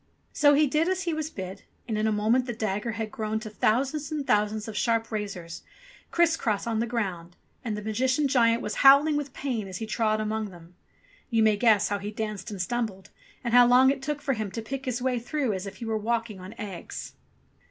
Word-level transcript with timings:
So 0.33 0.55
he 0.55 0.65
did 0.65 0.87
as 0.89 1.03
he 1.03 1.13
was 1.13 1.29
bid, 1.29 1.61
and 1.87 1.95
in 1.95 2.07
a 2.07 2.11
moment 2.11 2.47
the 2.47 2.53
dagger 2.55 2.93
had 2.93 3.11
grown 3.11 3.39
to 3.41 3.51
thousands 3.51 4.11
and 4.11 4.25
thousands 4.25 4.67
of 4.67 4.75
sharp 4.75 5.11
razors, 5.11 5.61
criss 6.09 6.35
cross 6.35 6.65
on 6.65 6.79
the 6.79 6.87
ground, 6.87 7.35
and 7.63 7.77
the 7.77 7.83
Magician 7.83 8.27
giant 8.27 8.63
was 8.63 8.77
howling 8.81 9.15
with 9.15 9.31
pain 9.31 9.67
as 9.67 9.77
he 9.77 9.85
trod 9.85 10.19
among 10.19 10.49
them. 10.49 10.73
You 11.29 11.43
may 11.43 11.55
guess 11.55 11.89
how 11.89 11.99
he 11.99 12.09
danced 12.09 12.49
and 12.49 12.59
stumbled 12.59 13.11
and 13.43 13.53
how 13.53 13.67
long 13.67 13.91
it 13.91 14.01
took 14.01 14.23
for 14.23 14.33
him 14.33 14.49
to 14.53 14.61
pick 14.63 14.85
his 14.85 15.03
way 15.03 15.19
through 15.19 15.53
as 15.53 15.67
if 15.67 15.75
he 15.75 15.85
were 15.85 15.99
walking 15.99 16.39
on 16.39 16.55
eggs 16.57 17.13